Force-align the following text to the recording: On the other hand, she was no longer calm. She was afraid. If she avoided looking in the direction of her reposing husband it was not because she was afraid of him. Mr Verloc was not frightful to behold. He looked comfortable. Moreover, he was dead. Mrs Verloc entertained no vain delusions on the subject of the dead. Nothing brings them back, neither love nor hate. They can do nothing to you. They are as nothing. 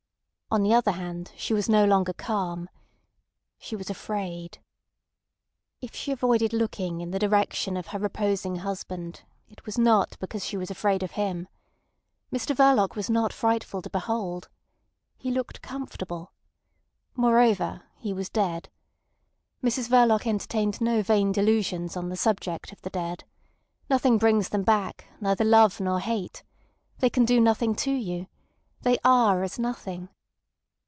On 0.53 0.63
the 0.63 0.73
other 0.73 0.91
hand, 0.91 1.31
she 1.37 1.53
was 1.53 1.69
no 1.69 1.85
longer 1.85 2.11
calm. 2.11 2.69
She 3.57 3.73
was 3.73 3.89
afraid. 3.89 4.57
If 5.79 5.95
she 5.95 6.11
avoided 6.11 6.51
looking 6.51 6.99
in 6.99 7.11
the 7.11 7.19
direction 7.19 7.77
of 7.77 7.87
her 7.95 7.99
reposing 7.99 8.57
husband 8.57 9.23
it 9.47 9.65
was 9.65 9.77
not 9.77 10.19
because 10.19 10.43
she 10.43 10.57
was 10.57 10.69
afraid 10.69 11.03
of 11.03 11.11
him. 11.11 11.47
Mr 12.33 12.53
Verloc 12.53 12.97
was 12.97 13.09
not 13.09 13.31
frightful 13.31 13.81
to 13.81 13.89
behold. 13.89 14.49
He 15.17 15.31
looked 15.31 15.61
comfortable. 15.61 16.33
Moreover, 17.15 17.83
he 17.95 18.11
was 18.11 18.27
dead. 18.29 18.67
Mrs 19.63 19.87
Verloc 19.87 20.27
entertained 20.27 20.81
no 20.81 21.01
vain 21.01 21.31
delusions 21.31 21.95
on 21.95 22.09
the 22.09 22.17
subject 22.17 22.73
of 22.73 22.81
the 22.81 22.89
dead. 22.89 23.23
Nothing 23.89 24.17
brings 24.17 24.49
them 24.49 24.63
back, 24.63 25.05
neither 25.21 25.45
love 25.45 25.79
nor 25.79 26.01
hate. 26.01 26.43
They 26.99 27.09
can 27.09 27.23
do 27.23 27.39
nothing 27.39 27.73
to 27.75 27.91
you. 27.91 28.27
They 28.81 28.97
are 29.05 29.43
as 29.43 29.57
nothing. 29.57 30.09